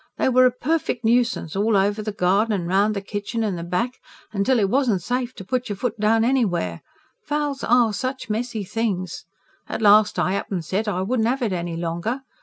[0.17, 3.61] They were a perfect nuisance, all over the garden and round the kitchen and the
[3.63, 3.99] back,
[4.43, 6.81] till it wasn't safe to put your foot down anywhere
[7.21, 9.25] fowls ARE such messy things!
[9.69, 12.21] At last I up and said I wouldn't have it any longer.